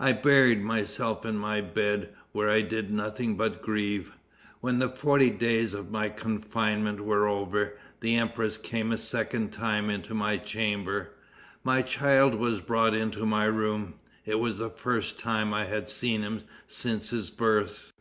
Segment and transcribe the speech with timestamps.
[0.00, 4.14] I buried myself in my bed, where I did nothing but grieve.
[4.62, 9.90] When the forty days of my confinement were over, the empress came a second time
[9.90, 11.10] into my chamber.
[11.62, 16.22] My child was brought into my room; it was the first time I had seen
[16.22, 17.92] him since his birth."